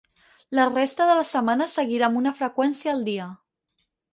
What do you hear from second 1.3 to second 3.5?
setmana seguirà amb una freqüència al dia.